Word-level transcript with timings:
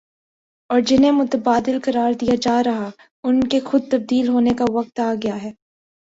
اور 0.69 0.79
جنہیں 0.81 1.11
متبادل 1.11 1.77
قرار 1.83 2.13
دیا 2.13 2.35
جا 2.41 2.61
رہا 2.63 2.89
ان 3.23 3.43
کے 3.43 3.59
خود 3.59 3.89
تبدیل 3.91 4.27
ہونے 4.27 4.53
کا 4.53 4.65
وقت 4.69 4.99
آ 4.99 5.13
گیا 5.23 5.41
ہے۔ 5.43 5.49